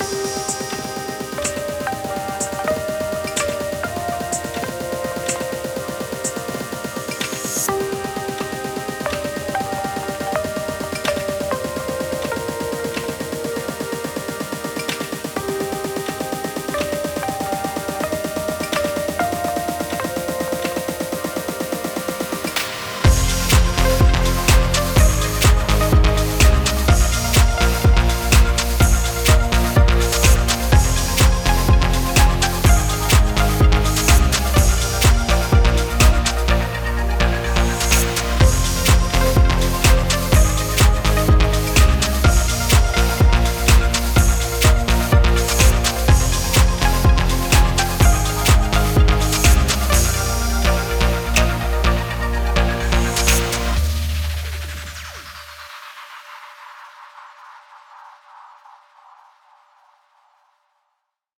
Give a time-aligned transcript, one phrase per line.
[0.00, 0.53] Podcast.